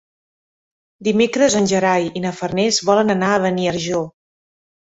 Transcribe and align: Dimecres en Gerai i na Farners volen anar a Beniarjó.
Dimecres 1.07 1.57
en 1.59 1.69
Gerai 1.73 2.09
i 2.21 2.25
na 2.25 2.33
Farners 2.39 2.81
volen 2.91 3.17
anar 3.19 3.31
a 3.35 3.39
Beniarjó. 3.47 4.05